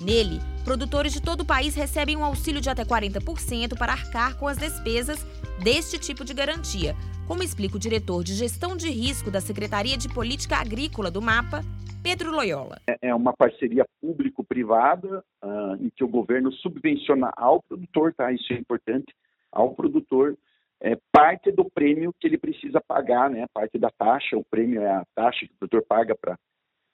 Nele, 0.01 0.39
produtores 0.65 1.13
de 1.13 1.21
todo 1.21 1.41
o 1.41 1.45
país 1.45 1.75
recebem 1.75 2.17
um 2.17 2.25
auxílio 2.25 2.61
de 2.61 2.71
até 2.71 2.85
40% 2.85 3.77
para 3.77 3.91
arcar 3.91 4.39
com 4.39 4.47
as 4.47 4.57
despesas 4.57 5.27
deste 5.61 5.99
tipo 5.99 6.25
de 6.25 6.33
garantia, 6.33 6.95
como 7.27 7.43
explica 7.43 7.75
o 7.75 7.81
diretor 7.81 8.23
de 8.23 8.35
gestão 8.35 8.77
de 8.77 8.89
risco 8.89 9.33
da 9.33 9.41
Secretaria 9.41 9.97
de 9.97 10.09
Política 10.09 10.55
Agrícola 10.55 11.11
do 11.11 11.21
MAPA, 11.21 11.63
Pedro 12.05 12.31
Loyola. 12.31 12.79
É, 12.89 13.09
é 13.09 13.13
uma 13.13 13.33
parceria 13.33 13.85
público-privada 14.01 15.25
uh, 15.43 15.75
em 15.85 15.91
que 15.91 16.05
o 16.05 16.09
governo 16.09 16.53
subvenciona 16.53 17.33
ao 17.37 17.61
produtor, 17.65 18.15
tá? 18.15 18.31
Isso 18.31 18.53
é 18.53 18.57
importante, 18.57 19.13
ao 19.51 19.75
produtor 19.75 20.39
é, 20.81 20.97
parte 21.13 21.53
do 21.53 21.69
prêmio 21.71 22.15
que 22.19 22.27
ele 22.27 22.39
precisa 22.39 22.81
pagar, 22.81 23.29
né? 23.29 23.47
Parte 23.53 23.79
da 23.79 23.91
taxa, 23.91 24.37
o 24.37 24.45
prêmio 24.45 24.81
é 24.81 24.91
a 24.91 25.05
taxa 25.15 25.47
que 25.47 25.53
o 25.53 25.59
produtor 25.59 25.85
paga 25.87 26.15
para 26.15 26.39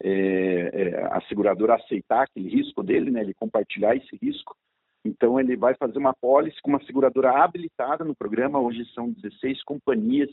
é, 0.03 0.71
é, 0.73 1.05
a 1.07 1.21
seguradora 1.23 1.77
aceitar 1.77 2.25
aquele 2.25 2.49
risco 2.49 2.83
dele, 2.83 3.11
né? 3.11 3.21
Ele 3.21 3.35
compartilhar 3.35 3.95
esse 3.95 4.17
risco. 4.21 4.57
Então 5.05 5.39
ele 5.39 5.57
vai 5.57 5.75
fazer 5.75 5.99
uma 5.99 6.13
pólice 6.13 6.61
com 6.61 6.71
uma 6.71 6.85
seguradora 6.85 7.31
habilitada 7.31 8.05
no 8.05 8.15
programa. 8.15 8.59
Hoje 8.59 8.85
são 8.93 9.13
16 9.13 9.63
companhias 9.63 10.31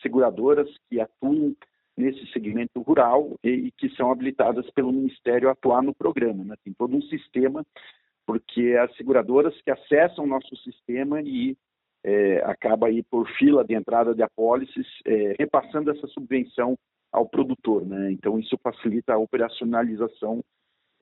seguradoras 0.00 0.68
que 0.88 1.00
atuam 1.00 1.56
nesse 1.96 2.24
segmento 2.32 2.80
rural 2.82 3.36
e, 3.42 3.72
que 3.72 3.88
são 3.96 4.12
habilitadas 4.12 4.68
pelo 4.70 4.92
Ministério 4.92 5.48
a 5.48 5.52
atuar 5.52 5.82
no 5.82 5.94
programa. 5.94 6.44
Né? 6.44 6.54
Tem 6.62 6.72
todo 6.72 6.94
um 6.94 7.02
sistema, 7.02 7.64
porque 8.26 8.76
as 8.80 8.94
seguradoras 8.96 9.58
que 9.62 9.70
acessam 9.70 10.24
o 10.24 10.28
nosso 10.28 10.54
sistema 10.58 11.20
e 11.22 11.56
é, 12.06 12.36
acaba 12.44 12.86
aí 12.86 13.02
por 13.02 13.28
fila 13.32 13.64
de 13.64 13.74
entrada 13.74 14.14
de 14.14 14.22
apólices, 14.22 14.86
é, 15.04 15.34
repassando 15.36 15.90
essa 15.90 16.06
subvenção 16.06 16.78
ao 17.12 17.28
produtor. 17.28 17.84
Né? 17.84 18.12
Então, 18.12 18.38
isso 18.38 18.56
facilita 18.62 19.14
a 19.14 19.18
operacionalização 19.18 20.40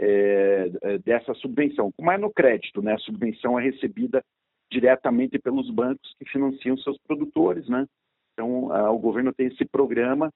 é, 0.00 0.70
é 0.82 0.98
dessa 0.98 1.34
subvenção. 1.34 1.92
Como 1.92 2.10
é 2.10 2.16
no 2.16 2.32
crédito, 2.32 2.80
né? 2.80 2.94
a 2.94 2.98
subvenção 2.98 3.60
é 3.60 3.62
recebida 3.62 4.24
diretamente 4.72 5.38
pelos 5.38 5.70
bancos 5.70 6.14
que 6.18 6.24
financiam 6.24 6.76
seus 6.78 6.96
produtores. 7.06 7.68
Né? 7.68 7.86
Então, 8.32 8.72
a, 8.72 8.90
o 8.90 8.98
governo 8.98 9.30
tem 9.30 9.48
esse 9.48 9.64
programa 9.66 10.32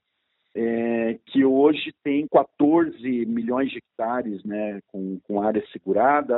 é, 0.55 1.19
que 1.25 1.47
hoje 1.47 1.95
tem 2.05 2.27
14 2.29 3.25
milhões 3.25 3.71
de 3.71 3.79
hectares 3.79 4.45
né, 4.45 4.81
com, 4.89 5.19
com 5.21 5.41
área 5.41 5.65
segurada 5.73 6.37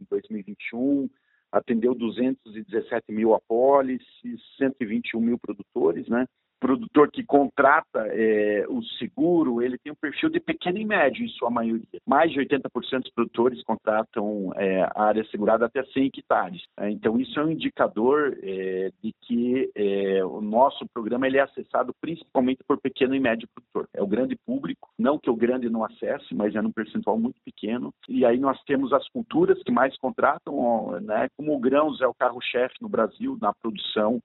em 0.00 0.06
2021, 0.10 1.08
atendeu 1.52 1.94
217 1.94 3.12
mil 3.12 3.34
apólices, 3.34 4.40
121 4.56 5.20
mil 5.20 5.38
produtores, 5.38 6.08
né? 6.08 6.26
Produtor 6.60 7.10
que 7.10 7.24
contrata 7.24 8.06
é, 8.08 8.66
o 8.68 8.82
seguro, 8.98 9.62
ele 9.62 9.78
tem 9.78 9.92
um 9.92 9.96
perfil 9.96 10.28
de 10.28 10.38
pequeno 10.38 10.78
e 10.78 10.84
médio, 10.84 11.24
em 11.24 11.28
sua 11.28 11.50
maioria. 11.50 12.00
Mais 12.06 12.30
de 12.30 12.38
80% 12.38 13.00
dos 13.00 13.12
produtores 13.12 13.64
contratam 13.64 14.52
é, 14.54 14.82
a 14.94 15.04
área 15.04 15.24
segurada 15.24 15.64
até 15.64 15.82
100 15.82 16.06
hectares. 16.06 16.62
É, 16.78 16.90
então, 16.90 17.18
isso 17.18 17.40
é 17.40 17.44
um 17.44 17.50
indicador 17.50 18.38
é, 18.42 18.90
de 19.02 19.12
que 19.22 19.70
é, 19.74 20.24
o 20.24 20.40
nosso 20.42 20.86
programa 20.92 21.26
ele 21.26 21.38
é 21.38 21.42
acessado 21.42 21.94
principalmente 22.00 22.62
por 22.68 22.78
pequeno 22.78 23.14
e 23.14 23.20
médio 23.20 23.48
produtor. 23.54 23.88
É 23.94 24.02
o 24.02 24.06
grande 24.06 24.36
público, 24.46 24.90
não 24.98 25.18
que 25.18 25.30
o 25.30 25.36
grande 25.36 25.70
não 25.70 25.84
acesse, 25.84 26.34
mas 26.34 26.54
é 26.54 26.60
num 26.60 26.72
percentual 26.72 27.18
muito 27.18 27.40
pequeno. 27.42 27.92
E 28.08 28.24
aí 28.24 28.38
nós 28.38 28.60
temos 28.64 28.92
as 28.92 29.08
culturas 29.08 29.62
que 29.62 29.72
mais 29.72 29.96
contratam, 29.96 31.00
né, 31.00 31.28
como 31.36 31.54
o 31.54 31.58
grãos 31.58 32.00
é 32.02 32.06
o 32.06 32.14
carro-chefe 32.14 32.74
no 32.80 32.88
Brasil, 32.88 33.38
na 33.40 33.54
produção 33.54 34.20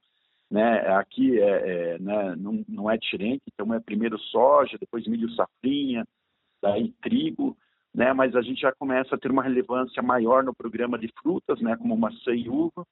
né? 0.55 0.87
Aqui 0.95 1.37
é, 1.37 1.95
é 1.95 1.99
né? 1.99 2.33
não, 2.37 2.63
não 2.65 2.89
é 2.89 2.97
diferente, 2.97 3.43
então 3.51 3.73
é 3.73 3.79
primeiro 3.81 4.17
soja, 4.17 4.77
depois 4.79 5.05
milho 5.05 5.29
safrinha, 5.31 6.05
daí 6.61 6.93
trigo, 7.01 7.57
né? 7.93 8.13
Mas 8.13 8.33
a 8.37 8.41
gente 8.41 8.61
já 8.61 8.71
começa 8.71 9.15
a 9.15 9.17
ter 9.17 9.29
uma 9.29 9.43
relevância 9.43 10.01
maior 10.01 10.45
no 10.45 10.55
programa 10.55 10.97
de 10.97 11.11
frutas, 11.21 11.59
né? 11.59 11.75
Como 11.75 11.97
maçã 11.97 12.31
e 12.31 12.47
uva, 12.47 12.87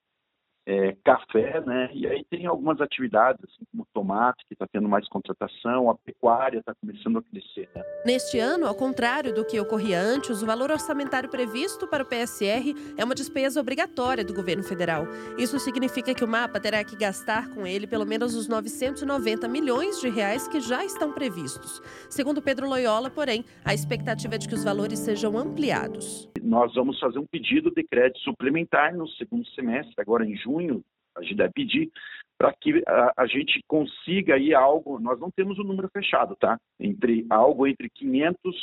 é, 0.65 0.95
café, 1.03 1.61
né? 1.61 1.89
E 1.93 2.07
aí 2.07 2.23
tem 2.29 2.45
algumas 2.45 2.79
atividades, 2.79 3.43
assim, 3.43 3.65
como 3.71 3.87
tomate, 3.93 4.45
que 4.47 4.53
está 4.53 4.65
tendo 4.65 4.87
mais 4.87 5.07
contratação, 5.09 5.89
a 5.89 5.95
pecuária 5.95 6.59
está 6.59 6.73
começando 6.73 7.19
a 7.19 7.23
crescer. 7.23 7.69
Né? 7.75 7.83
Neste 8.05 8.39
ano, 8.39 8.65
ao 8.65 8.75
contrário 8.75 9.33
do 9.33 9.45
que 9.45 9.59
ocorria 9.59 9.99
antes, 9.99 10.41
o 10.41 10.45
valor 10.45 10.71
orçamentário 10.71 11.29
previsto 11.29 11.85
para 11.87 12.03
o 12.03 12.05
PSR 12.05 12.73
é 12.97 13.03
uma 13.03 13.15
despesa 13.15 13.59
obrigatória 13.59 14.23
do 14.23 14.33
governo 14.33 14.63
federal. 14.63 15.05
Isso 15.37 15.59
significa 15.59 16.13
que 16.13 16.23
o 16.23 16.27
mapa 16.27 16.59
terá 16.59 16.83
que 16.83 16.95
gastar 16.95 17.49
com 17.49 17.67
ele 17.67 17.85
pelo 17.85 18.05
menos 18.05 18.33
os 18.35 18.47
990 18.47 19.47
milhões 19.47 19.99
de 19.99 20.09
reais 20.09 20.47
que 20.47 20.61
já 20.61 20.85
estão 20.85 21.11
previstos. 21.11 21.81
Segundo 22.09 22.41
Pedro 22.41 22.69
Loyola, 22.69 23.09
porém, 23.09 23.43
a 23.65 23.73
expectativa 23.73 24.35
é 24.35 24.37
de 24.37 24.47
que 24.47 24.55
os 24.55 24.63
valores 24.63 24.99
sejam 24.99 25.37
ampliados. 25.37 26.29
Nós 26.41 26.73
vamos 26.73 26.99
fazer 26.99 27.19
um 27.19 27.25
pedido 27.25 27.71
de 27.71 27.83
crédito 27.83 28.19
suplementar 28.19 28.95
no 28.95 29.07
segundo 29.07 29.45
semestre, 29.49 29.93
agora 29.97 30.25
em 30.25 30.35
junho 30.35 30.52
junho, 30.53 30.83
a 31.15 31.21
gente 31.21 31.35
deve 31.35 31.53
pedir 31.53 31.91
para 32.37 32.51
que 32.53 32.83
a, 32.87 33.13
a, 33.17 33.27
gente 33.27 33.63
consiga 33.67 34.35
aí 34.35 34.53
algo, 34.53 34.99
nós 34.99 35.19
não 35.19 35.29
temos 35.31 35.57
o 35.57 35.61
um 35.61 35.65
número 35.65 35.87
fechado, 35.89 36.35
tá? 36.35 36.59
Entre 36.79 37.25
algo 37.29 37.67
entre 37.67 37.89
500 37.89 38.55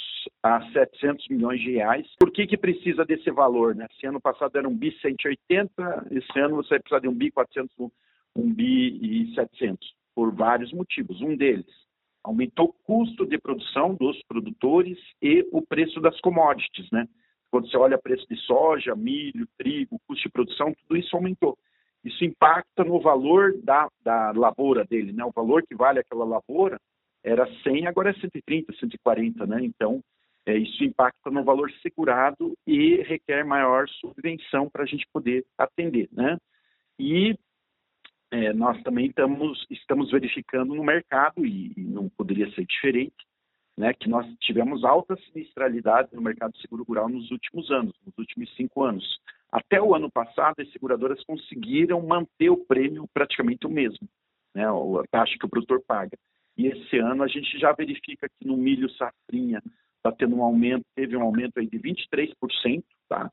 a 0.43 0.71
700 0.73 1.29
milhões 1.29 1.61
de 1.61 1.73
reais. 1.73 2.07
Por 2.19 2.31
que 2.33 2.47
que 2.47 2.59
precisa 2.59 3.05
desse 3.05 3.31
valor, 3.31 3.75
né? 3.75 3.87
Se 3.99 4.07
ano 4.07 4.21
passado 4.21 4.57
era 4.57 4.69
um 4.69 4.77
bi 4.77 4.93
180, 5.01 6.09
esse 6.11 6.39
ano 6.39 6.57
você 6.57 6.71
vai 6.71 6.81
precisar 6.81 7.01
de 7.01 7.09
um 7.09 7.15
bi 7.15 7.31
400, 7.31 7.75
um 8.37 8.53
bi 8.53 8.99
e 9.01 9.35
700, 9.35 9.95
por 10.15 10.35
vários 10.35 10.73
motivos. 10.73 11.21
Um 11.23 11.37
deles, 11.37 11.67
aumentou 12.25 12.67
o 12.67 12.85
custo 12.85 13.25
de 13.25 13.39
produção 13.39 13.95
dos 13.95 14.21
produtores 14.25 14.99
e 15.23 15.47
o 15.53 15.63
preço 15.63 16.01
das 16.01 16.21
commodities, 16.21 16.91
né? 16.91 17.09
Quando 17.51 17.71
você 17.71 17.77
olha 17.77 17.99
preço 17.99 18.27
de 18.29 18.37
soja, 18.43 18.95
milho, 18.95 19.49
trigo, 19.57 20.01
custo 20.07 20.25
de 20.25 20.33
produção, 20.33 20.75
tudo 20.75 20.99
isso 20.99 21.17
aumentou 21.17 21.57
isso 22.05 22.25
impacta 22.25 22.85
no 22.85 23.01
valor 23.01 23.55
da, 23.63 23.89
da 24.03 24.33
lavoura 24.33 24.85
dele, 24.85 25.13
né? 25.13 25.25
O 25.25 25.33
valor 25.33 25.63
que 25.67 25.75
vale 25.75 26.01
aquela 26.01 26.25
lavoura 26.25 26.81
era 27.23 27.47
100, 27.63 27.87
agora 27.87 28.11
é 28.11 28.15
130, 28.15 28.73
140, 28.73 29.47
né? 29.47 29.59
Então, 29.63 30.03
é, 30.47 30.57
isso 30.57 30.83
impacta 30.83 31.31
no 31.31 31.45
valor 31.45 31.71
segurado 31.83 32.55
e 32.67 32.97
requer 33.03 33.45
maior 33.45 33.89
subvenção 33.89 34.71
para 34.71 34.85
a 34.85 34.87
gente 34.87 35.07
poder 35.13 35.45
atender, 35.59 36.09
né? 36.13 36.39
E 36.99 37.37
é, 38.31 38.53
nós 38.53 38.81
também 38.83 39.07
estamos, 39.07 39.67
estamos 39.71 40.11
verificando 40.11 40.75
no 40.75 40.85
mercado, 40.85 41.45
e, 41.45 41.73
e 41.77 41.81
não 41.81 42.09
poderia 42.09 42.51
ser 42.53 42.65
diferente, 42.65 43.27
né, 43.77 43.93
que 43.95 44.09
nós 44.09 44.27
tivemos 44.41 44.85
alta 44.85 45.17
sinistralidade 45.33 46.11
no 46.13 46.21
mercado 46.21 46.57
seguro 46.59 46.85
rural 46.85 47.09
nos 47.09 47.31
últimos 47.31 47.71
anos, 47.71 47.95
nos 48.05 48.17
últimos 48.19 48.55
cinco 48.55 48.85
anos. 48.85 49.05
Até 49.53 49.81
o 49.81 49.95
ano 49.95 50.11
passado, 50.11 50.61
as 50.61 50.71
seguradoras 50.73 51.23
conseguiram 51.25 52.01
manter 52.07 52.51
o 52.51 52.65
prêmio 52.65 53.09
praticamente 53.13 53.67
o 53.67 53.71
mesmo, 53.71 54.09
né, 54.55 54.65
a 54.67 55.05
taxa 55.11 55.37
que 55.39 55.47
o 55.47 55.49
produtor 55.49 55.83
paga. 55.87 56.17
E 56.57 56.67
esse 56.67 56.99
ano 56.99 57.23
a 57.23 57.29
gente 57.29 57.59
já 57.59 57.73
verifica 57.73 58.29
que 58.29 58.47
no 58.47 58.57
milho 58.57 58.91
safrinha 58.91 59.63
está 59.97 60.13
tendo 60.13 60.37
um 60.37 60.43
aumento, 60.43 60.85
teve 60.95 61.17
um 61.17 61.23
aumento 61.23 61.59
aí 61.59 61.67
de 61.67 61.79
23%, 61.79 62.83
tá? 63.09 63.31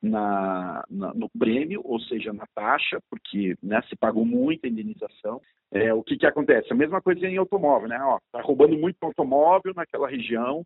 Na, 0.00 0.84
na, 0.88 1.12
no 1.12 1.28
prêmio, 1.28 1.80
ou 1.84 1.98
seja, 1.98 2.32
na 2.32 2.46
taxa, 2.54 3.00
porque 3.10 3.56
né, 3.60 3.82
se 3.88 3.96
pagou 3.96 4.24
muita 4.24 4.68
indenização. 4.68 5.40
É, 5.72 5.92
o 5.92 6.04
que, 6.04 6.16
que 6.16 6.24
acontece? 6.24 6.72
A 6.72 6.76
mesma 6.76 7.02
coisa 7.02 7.26
em 7.26 7.36
automóvel, 7.36 7.88
né? 7.88 7.98
Está 8.26 8.40
roubando 8.40 8.78
muito 8.78 8.96
automóvel 9.02 9.72
naquela 9.74 10.08
região, 10.08 10.64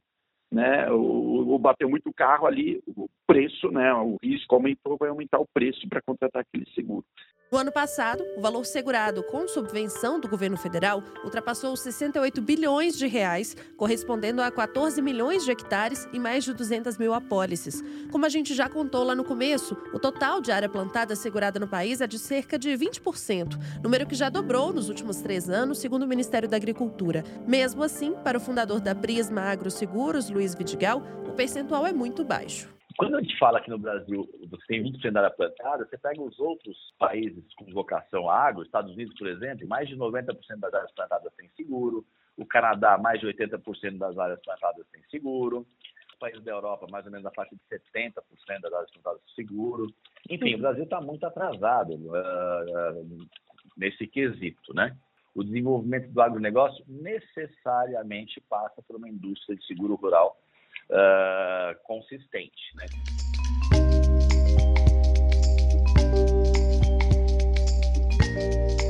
né, 0.53 0.91
o, 0.91 1.55
o 1.55 1.59
bateu 1.59 1.89
muito 1.89 2.13
carro 2.13 2.47
ali, 2.47 2.83
o 2.87 3.09
preço, 3.27 3.71
né, 3.71 3.93
o 3.95 4.19
risco 4.23 4.55
aumentou, 4.55 4.99
vai 4.99 5.09
aumentar 5.09 5.39
o 5.39 5.49
preço 5.53 5.89
para 5.89 6.03
contratar 6.03 6.43
aquele 6.43 6.69
seguro. 6.75 7.07
No 7.53 7.59
ano 7.59 7.71
passado, 7.71 8.25
o 8.35 8.41
valor 8.41 8.65
segurado 8.65 9.23
com 9.25 9.47
subvenção 9.47 10.19
do 10.19 10.27
governo 10.27 10.57
federal 10.57 11.05
ultrapassou 11.23 11.75
os 11.75 11.81
68 11.81 12.41
bilhões 12.41 12.97
de 12.97 13.07
reais, 13.07 13.55
correspondendo 13.77 14.41
a 14.41 14.51
14 14.51 15.03
milhões 15.03 15.45
de 15.45 15.51
hectares 15.51 16.09
e 16.15 16.19
mais 16.19 16.45
de 16.45 16.55
200 16.55 16.97
mil 16.97 17.13
apólices. 17.13 17.85
Como 18.11 18.25
a 18.25 18.31
gente 18.31 18.55
já 18.55 18.71
contou 18.71 19.05
lá 19.05 19.15
no 19.15 19.23
começo, 19.23 19.77
o 19.93 19.99
total 19.99 20.41
de 20.41 20.51
área 20.51 20.67
plantada 20.67 21.15
segurada 21.15 21.61
no 21.61 21.69
país 21.69 22.01
é 22.01 22.07
de 22.07 22.19
cerca 22.19 22.59
de 22.59 22.71
20%, 22.71 23.59
número 23.83 24.07
que 24.07 24.15
já 24.15 24.31
dobrou 24.31 24.73
nos 24.73 24.89
últimos 24.89 25.19
três 25.19 25.51
anos, 25.51 25.77
segundo 25.77 26.05
o 26.05 26.09
Ministério 26.09 26.49
da 26.49 26.57
Agricultura. 26.57 27.23
Mesmo 27.47 27.83
assim, 27.83 28.15
para 28.25 28.39
o 28.39 28.41
fundador 28.41 28.81
da 28.81 28.95
Prisma 28.95 29.43
Agroseguros, 29.43 30.31
Luiz 30.31 30.55
Vidigal, 30.55 31.03
o 31.29 31.33
percentual 31.33 31.87
é 31.87 31.93
muito 31.93 32.25
baixo. 32.25 32.73
Quando 32.97 33.17
a 33.17 33.21
gente 33.21 33.39
fala 33.39 33.59
aqui 33.59 33.71
no 33.71 33.79
Brasil, 33.79 34.29
você 34.51 34.67
tem 34.67 34.83
20% 34.83 35.11
da 35.11 35.21
área 35.21 35.35
plantada, 35.35 35.87
você 35.87 35.97
pega 35.97 36.21
os 36.21 36.39
outros 36.39 36.77
países 36.99 37.45
com 37.55 37.65
vocação 37.67 38.29
agro, 38.29 38.63
Estados 38.63 38.93
Unidos, 38.93 39.15
por 39.17 39.29
exemplo, 39.29 39.67
mais 39.69 39.89
de 39.89 39.97
90% 39.97 40.35
das 40.59 40.75
áreas 40.75 40.93
plantadas 40.93 41.33
têm 41.35 41.49
seguro, 41.57 42.05
o 42.37 42.47
Canadá, 42.47 42.99
mais 42.99 43.21
de 43.21 43.27
80% 43.27 43.99
das 43.99 44.19
áreas 44.19 44.41
plantadas 44.43 44.87
têm 44.89 45.03
seguro, 45.11 45.67
os 46.13 46.19
países 46.19 46.43
da 46.43 46.53
Europa, 46.53 46.87
mais 46.91 47.05
ou 47.05 47.13
menos 47.13 47.27
a 47.27 47.31
faixa 47.31 47.55
de 47.55 47.79
70% 47.79 48.61
das 48.61 48.73
áreas 48.73 48.91
plantadas 48.91 49.21
têm 49.23 49.47
seguro. 49.47 49.87
Enfim, 50.29 50.55
o 50.55 50.59
Brasil 50.59 50.85
está 50.85 51.01
muito 51.01 51.25
atrasado 51.27 51.95
uh, 51.95 53.29
nesse 53.77 54.07
quesito, 54.07 54.75
né? 54.75 54.97
O 55.35 55.43
desenvolvimento 55.43 56.11
do 56.11 56.21
agronegócio 56.21 56.85
necessariamente 56.87 58.41
passa 58.49 58.83
por 58.83 58.97
uma 58.97 59.09
indústria 59.09 59.57
de 59.57 59.67
seguro 59.67 59.95
rural 59.95 60.37
uh, 60.91 61.77
consistente. 61.85 62.53
Né? 62.75 62.87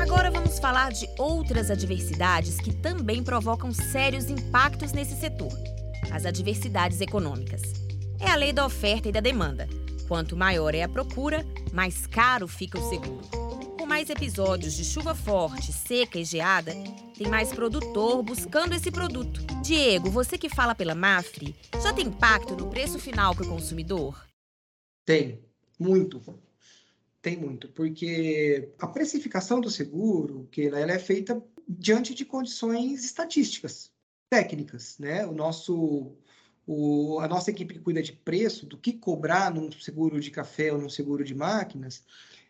Agora 0.01 0.31
vamos 0.31 0.59
falar 0.59 0.93
de 0.93 1.09
outras 1.19 1.71
adversidades 1.71 2.61
que 2.61 2.75
também 2.75 3.23
provocam 3.23 3.73
sérios 3.73 4.31
impactos 4.31 4.93
nesse 4.93 5.15
setor: 5.15 5.53
as 6.12 6.27
adversidades 6.27 7.01
econômicas. 7.01 7.62
É 8.21 8.31
a 8.31 8.37
lei 8.37 8.53
da 8.53 8.65
oferta 8.65 9.09
e 9.09 9.12
da 9.12 9.21
demanda. 9.21 9.69
Quanto 10.07 10.37
maior 10.37 10.75
é 10.75 10.83
a 10.83 10.89
procura, 10.89 11.45
mais 11.73 12.07
caro 12.07 12.47
fica 12.47 12.79
o 12.79 12.89
seguro 12.89 13.43
mais 13.93 14.09
episódios 14.09 14.73
de 14.73 14.87
chuva 14.87 15.15
forte, 15.15 15.71
seca 15.71 16.19
e 16.19 16.25
geada, 16.25 16.73
tem 17.15 17.29
mais 17.29 17.53
produtor 17.53 18.23
buscando 18.23 18.75
esse 18.75 18.91
produto. 18.91 19.52
Diego, 19.62 20.11
você 20.11 20.37
que 20.37 20.49
fala 20.49 20.75
pela 20.75 20.92
Mafre, 20.92 21.54
já 21.81 21.92
tem 21.92 22.09
impacto 22.09 22.57
no 22.57 22.69
preço 22.69 22.99
final 22.99 23.33
para 23.33 23.45
o 23.45 23.49
consumidor? 23.49 24.26
Tem, 25.04 25.40
muito. 25.78 26.21
Tem 27.23 27.37
muito, 27.37 27.69
porque 27.69 28.73
a 28.76 28.88
precificação 28.88 29.61
do 29.61 29.71
seguro, 29.71 30.49
que 30.50 30.62
ela 30.62 30.81
é 30.90 30.99
feita 30.99 31.40
diante 31.69 32.12
de 32.12 32.25
condições 32.25 33.04
estatísticas, 33.04 33.92
técnicas, 34.28 34.99
né? 34.99 35.25
O 35.25 35.33
nosso 35.33 36.16
o, 36.66 37.21
a 37.21 37.28
nossa 37.28 37.52
equipe 37.52 37.75
que 37.75 37.81
cuida 37.81 38.02
de 38.02 38.12
preço, 38.12 38.66
do 38.66 38.76
que 38.76 38.92
cobrar 38.92 39.54
num 39.54 39.71
seguro 39.71 40.21
de 40.21 40.33
café 40.33 40.73
ou 40.73 40.81
num 40.81 40.88
seguro 40.88 41.25
de 41.25 41.37
máquinas, 41.37 42.04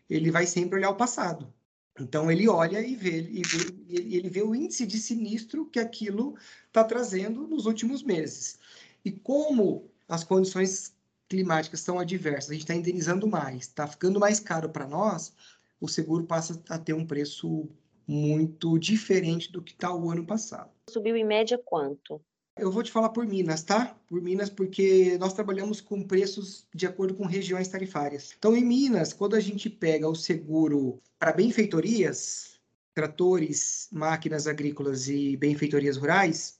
ele 0.09 0.31
vai 0.31 0.47
sempre 0.47 0.79
olhar 0.79 0.89
o 0.89 0.95
passado. 0.95 1.53
Então 1.99 2.31
ele 2.31 2.47
olha 2.47 2.81
e 2.81 2.95
vê, 2.95 3.21
e 3.21 3.41
vê, 3.41 4.15
ele 4.15 4.29
vê 4.29 4.41
o 4.41 4.55
índice 4.55 4.85
de 4.85 4.97
sinistro 4.97 5.65
que 5.67 5.79
aquilo 5.79 6.35
está 6.67 6.83
trazendo 6.83 7.47
nos 7.47 7.65
últimos 7.65 8.01
meses. 8.01 8.57
E 9.05 9.11
como 9.11 9.89
as 10.07 10.23
condições 10.23 10.95
climáticas 11.29 11.81
são 11.81 11.99
adversas, 11.99 12.49
a 12.49 12.53
gente 12.53 12.63
está 12.63 12.75
indenizando 12.75 13.27
mais, 13.27 13.61
está 13.63 13.87
ficando 13.87 14.19
mais 14.19 14.39
caro 14.39 14.69
para 14.69 14.87
nós, 14.87 15.33
o 15.79 15.87
seguro 15.87 16.23
passa 16.25 16.61
a 16.69 16.79
ter 16.79 16.93
um 16.93 17.05
preço 17.05 17.69
muito 18.07 18.77
diferente 18.79 19.51
do 19.51 19.61
que 19.61 19.73
está 19.73 19.93
o 19.93 20.09
ano 20.09 20.25
passado. 20.25 20.71
Subiu 20.89 21.15
em 21.15 21.25
média 21.25 21.57
quanto? 21.57 22.21
Eu 22.55 22.71
vou 22.71 22.83
te 22.83 22.91
falar 22.91 23.09
por 23.09 23.25
Minas, 23.25 23.63
tá? 23.63 23.97
Por 24.07 24.21
Minas, 24.21 24.49
porque 24.49 25.17
nós 25.17 25.33
trabalhamos 25.33 25.81
com 25.81 26.03
preços 26.03 26.67
de 26.73 26.85
acordo 26.85 27.15
com 27.15 27.25
regiões 27.25 27.67
tarifárias. 27.67 28.35
Então, 28.37 28.55
em 28.55 28.63
Minas, 28.63 29.11
quando 29.11 29.35
a 29.35 29.39
gente 29.39 29.69
pega 29.69 30.07
o 30.07 30.15
seguro 30.15 31.01
para 31.17 31.31
benfeitorias, 31.31 32.59
tratores, 32.93 33.87
máquinas 33.91 34.45
agrícolas 34.45 35.07
e 35.07 35.35
benfeitorias 35.35 35.97
rurais, 35.97 36.59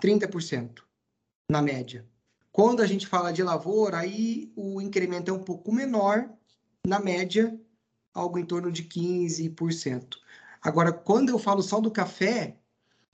30% 0.00 0.82
na 1.48 1.62
média. 1.62 2.04
Quando 2.50 2.82
a 2.82 2.86
gente 2.86 3.06
fala 3.06 3.32
de 3.32 3.42
lavoura, 3.42 3.98
aí 3.98 4.52
o 4.56 4.80
incremento 4.80 5.30
é 5.30 5.34
um 5.34 5.42
pouco 5.42 5.72
menor, 5.72 6.28
na 6.84 6.98
média, 6.98 7.58
algo 8.12 8.38
em 8.38 8.44
torno 8.44 8.72
de 8.72 8.82
15%. 8.84 10.16
Agora, 10.60 10.92
quando 10.92 11.28
eu 11.28 11.38
falo 11.38 11.62
só 11.62 11.80
do 11.80 11.90
café, 11.90 12.56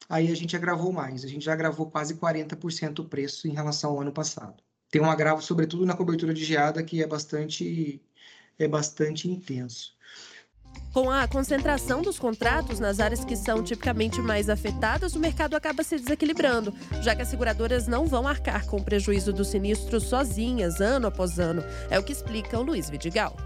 aí 0.08 0.30
a 0.30 0.36
gente 0.36 0.56
agravou 0.56 0.92
mais. 0.92 1.24
A 1.24 1.28
gente 1.28 1.44
já 1.44 1.52
agravou 1.52 1.90
quase 1.90 2.14
40% 2.14 3.00
o 3.00 3.04
preço 3.04 3.48
em 3.48 3.52
relação 3.52 3.90
ao 3.90 4.00
ano 4.00 4.12
passado. 4.12 4.62
Tem 4.90 5.00
um 5.00 5.10
agravo, 5.10 5.42
sobretudo 5.42 5.84
na 5.84 5.96
cobertura 5.96 6.32
de 6.32 6.44
geada, 6.44 6.82
que 6.82 7.02
é 7.02 7.06
bastante, 7.06 8.00
é 8.58 8.68
bastante 8.68 9.28
intenso. 9.28 9.96
Com 10.92 11.10
a 11.10 11.26
concentração 11.26 12.00
dos 12.00 12.18
contratos 12.18 12.80
nas 12.80 13.00
áreas 13.00 13.24
que 13.24 13.36
são 13.36 13.62
tipicamente 13.62 14.20
mais 14.20 14.48
afetadas, 14.48 15.14
o 15.14 15.18
mercado 15.18 15.54
acaba 15.54 15.82
se 15.82 15.96
desequilibrando, 15.96 16.72
já 17.02 17.14
que 17.14 17.22
as 17.22 17.28
seguradoras 17.28 17.86
não 17.86 18.06
vão 18.06 18.26
arcar 18.26 18.66
com 18.66 18.78
o 18.78 18.84
prejuízo 18.84 19.32
do 19.32 19.44
sinistro 19.44 20.00
sozinhas, 20.00 20.80
ano 20.80 21.08
após 21.08 21.38
ano. 21.38 21.62
É 21.90 21.98
o 21.98 22.02
que 22.02 22.12
explica 22.12 22.58
o 22.58 22.62
Luiz 22.62 22.88
Vidigal. 22.88 23.36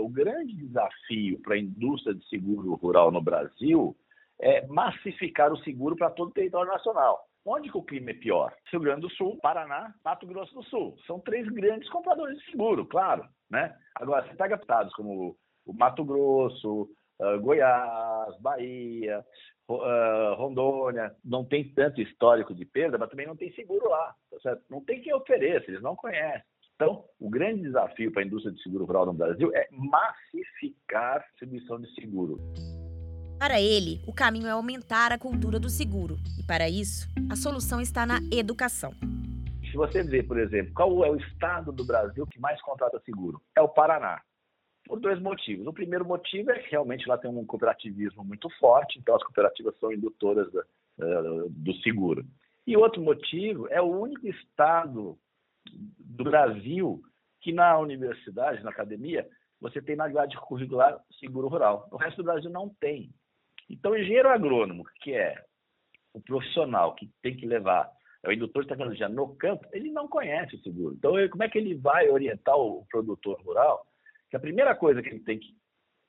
O 0.00 0.08
grande 0.08 0.54
desafio 0.54 1.38
para 1.40 1.54
a 1.54 1.58
indústria 1.58 2.14
de 2.14 2.28
seguro 2.28 2.74
rural 2.74 3.12
no 3.12 3.20
Brasil 3.20 3.94
é, 4.40 4.66
massificar 4.66 5.52
o 5.52 5.58
seguro 5.58 5.96
para 5.96 6.10
todo 6.10 6.30
o 6.30 6.32
território 6.32 6.70
nacional. 6.70 7.24
Onde 7.44 7.70
que 7.70 7.78
o 7.78 7.82
clima 7.82 8.10
é 8.10 8.14
pior? 8.14 8.54
Rio 8.70 8.80
Grande 8.80 9.02
do 9.02 9.10
Sul, 9.10 9.38
Paraná, 9.40 9.94
Mato 10.04 10.26
Grosso 10.26 10.54
do 10.54 10.62
Sul. 10.64 10.96
São 11.06 11.18
três 11.20 11.48
grandes 11.48 11.88
compradores 11.88 12.38
de 12.38 12.50
seguro, 12.50 12.86
claro. 12.86 13.26
Né? 13.50 13.74
Agora, 13.94 14.26
você 14.26 14.34
pega 14.34 14.56
estados 14.56 14.92
como 14.94 15.36
o 15.64 15.72
Mato 15.72 16.04
Grosso, 16.04 16.88
uh, 17.18 17.40
Goiás, 17.40 18.38
Bahia, 18.40 19.24
uh, 19.68 20.34
Rondônia, 20.34 21.14
não 21.24 21.44
tem 21.44 21.72
tanto 21.72 22.00
histórico 22.00 22.54
de 22.54 22.66
perda, 22.66 22.98
mas 22.98 23.08
também 23.08 23.26
não 23.26 23.36
tem 23.36 23.52
seguro 23.52 23.88
lá. 23.88 24.14
Tá 24.42 24.58
não 24.68 24.84
tem 24.84 25.00
quem 25.00 25.14
ofereça, 25.14 25.70
eles 25.70 25.82
não 25.82 25.96
conhecem. 25.96 26.42
Então, 26.74 27.04
o 27.18 27.28
grande 27.28 27.62
desafio 27.62 28.10
para 28.12 28.22
a 28.22 28.24
indústria 28.24 28.54
de 28.54 28.62
seguro 28.62 28.86
rural 28.86 29.06
no 29.06 29.12
Brasil 29.12 29.50
é 29.54 29.66
massificar 29.70 31.16
a 31.16 31.18
distribuição 31.18 31.80
de 31.80 31.92
seguro. 31.94 32.38
Para 33.40 33.58
ele, 33.58 34.02
o 34.06 34.12
caminho 34.12 34.46
é 34.46 34.50
aumentar 34.50 35.12
a 35.12 35.18
cultura 35.18 35.58
do 35.58 35.70
seguro. 35.70 36.18
E 36.38 36.42
para 36.42 36.68
isso, 36.68 37.08
a 37.32 37.34
solução 37.34 37.80
está 37.80 38.04
na 38.04 38.18
educação. 38.30 38.92
Se 39.70 39.74
você 39.78 40.02
vê, 40.02 40.22
por 40.22 40.38
exemplo, 40.38 40.74
qual 40.74 41.02
é 41.06 41.10
o 41.10 41.16
estado 41.16 41.72
do 41.72 41.82
Brasil 41.82 42.26
que 42.26 42.38
mais 42.38 42.60
contrata 42.60 43.00
seguro? 43.00 43.40
É 43.56 43.62
o 43.62 43.68
Paraná. 43.68 44.20
Por 44.84 45.00
dois 45.00 45.18
motivos. 45.18 45.66
O 45.66 45.72
primeiro 45.72 46.04
motivo 46.04 46.50
é 46.50 46.58
que 46.58 46.70
realmente 46.70 47.08
lá 47.08 47.16
tem 47.16 47.30
um 47.30 47.46
cooperativismo 47.46 48.22
muito 48.22 48.50
forte, 48.58 48.98
então 48.98 49.16
as 49.16 49.22
cooperativas 49.22 49.74
são 49.78 49.90
indutoras 49.90 50.46
do 51.48 51.74
seguro. 51.82 52.26
E 52.66 52.76
outro 52.76 53.00
motivo 53.00 53.66
é 53.68 53.80
o 53.80 53.86
único 53.86 54.28
estado 54.28 55.18
do 55.98 56.24
Brasil 56.24 57.02
que 57.40 57.54
na 57.54 57.78
universidade, 57.78 58.62
na 58.62 58.68
academia, 58.68 59.26
você 59.58 59.80
tem 59.80 59.96
na 59.96 60.08
grade 60.08 60.36
curricular 60.36 61.02
seguro 61.18 61.48
rural. 61.48 61.88
O 61.90 61.96
resto 61.96 62.18
do 62.18 62.24
Brasil 62.24 62.50
não 62.50 62.68
tem. 62.68 63.10
Então, 63.70 63.92
o 63.92 63.96
engenheiro 63.96 64.28
agrônomo, 64.28 64.84
que 65.00 65.12
é 65.12 65.34
o 66.12 66.20
profissional 66.20 66.94
que 66.96 67.08
tem 67.22 67.36
que 67.36 67.46
levar 67.46 67.88
é 68.22 68.28
o 68.28 68.32
indutor 68.32 68.62
de 68.62 68.68
tecnologia 68.68 69.08
no 69.08 69.34
campo, 69.36 69.66
ele 69.72 69.90
não 69.90 70.06
conhece 70.06 70.56
o 70.56 70.62
seguro. 70.62 70.94
Então, 70.94 71.12
como 71.30 71.42
é 71.42 71.48
que 71.48 71.56
ele 71.56 71.74
vai 71.76 72.10
orientar 72.10 72.54
o 72.56 72.84
produtor 72.90 73.40
rural? 73.42 73.86
Que 74.28 74.36
a 74.36 74.40
primeira 74.40 74.74
coisa 74.74 75.00
que 75.00 75.08
ele 75.08 75.20
tem 75.20 75.38
que 75.38 75.54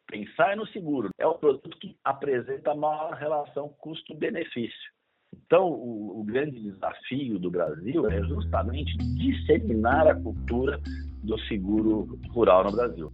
pensar 0.08 0.52
é 0.52 0.56
no 0.56 0.68
seguro. 0.68 1.10
É 1.18 1.26
o 1.26 1.36
produto 1.36 1.78
que 1.78 1.96
apresenta 2.04 2.76
maior 2.76 3.14
relação 3.14 3.70
custo-benefício. 3.80 4.92
Então, 5.34 5.70
o, 5.70 6.20
o, 6.20 6.24
grande 6.26 6.60
desafio 6.60 7.40
do 7.40 7.50
Brasil 7.50 8.10
é 8.10 8.22
justamente 8.24 8.98
disseminar 8.98 10.06
a 10.06 10.16
cultura 10.16 10.82
do 11.24 11.40
seguro 11.48 12.20
rural 12.34 12.66
no 12.66 12.72
Brasil. 12.74 13.14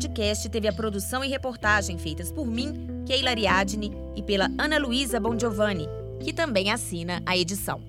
Podcast 0.00 0.48
teve 0.48 0.66
a 0.66 0.72
produção 0.72 1.22
e 1.22 1.28
reportagem 1.28 1.98
feitas 1.98 2.32
por 2.32 2.46
mim, 2.46 3.04
Keila 3.06 3.30
Ariadne, 3.30 3.92
e 4.16 4.22
pela 4.22 4.48
Ana 4.58 4.78
Luísa 4.78 5.20
Bongiovanni, 5.20 5.86
que 6.20 6.32
também 6.32 6.70
assina 6.70 7.22
a 7.26 7.36
edição. 7.36 7.82